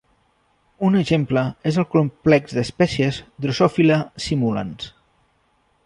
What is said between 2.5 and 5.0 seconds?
d'espècies 'Drosophila simulans'.